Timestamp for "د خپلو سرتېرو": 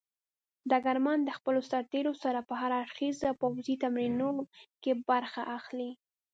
1.23-2.13